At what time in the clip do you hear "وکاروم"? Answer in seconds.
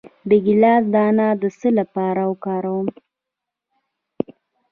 2.31-2.87